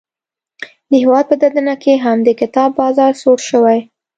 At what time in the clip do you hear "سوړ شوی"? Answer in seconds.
3.21-3.79